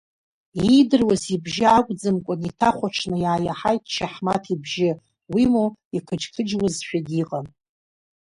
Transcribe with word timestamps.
Иидыруаз 0.65 1.23
ибжьы 1.35 1.65
акәӡамкәаны, 1.77 2.45
иҭахәаҽны 2.49 3.17
иааиаҳаит 3.19 3.83
Чаҳмаҭ 3.93 4.43
ибжьы, 4.53 4.91
уимоу, 5.33 5.69
иқыџьқыџьуазшәагьы 5.97 7.15
иҟан. 7.23 7.45